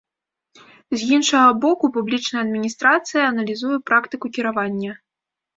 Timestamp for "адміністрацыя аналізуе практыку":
2.45-4.33